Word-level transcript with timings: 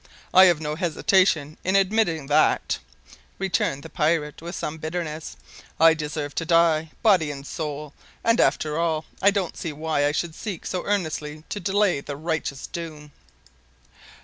I 0.33 0.45
have 0.45 0.59
no 0.59 0.73
hesitation 0.73 1.59
in 1.63 1.75
admitting 1.75 2.25
that," 2.25 2.79
returned 3.37 3.83
the 3.83 3.89
pirate, 3.91 4.41
with 4.41 4.55
some 4.55 4.79
bitterness; 4.79 5.37
"I 5.79 5.93
deserve 5.93 6.33
to 6.41 6.43
die, 6.45 6.89
body 7.03 7.29
and 7.29 7.45
soul, 7.45 7.93
and, 8.23 8.41
after 8.41 8.79
all, 8.79 9.05
I 9.21 9.29
don't 9.29 9.55
see 9.55 9.71
why 9.73 10.07
I 10.07 10.11
should 10.11 10.33
seek 10.33 10.65
so 10.65 10.83
earnestly 10.87 11.43
to 11.49 11.59
delay 11.59 12.01
the 12.01 12.17
righteous 12.17 12.65
doom." 12.65 13.11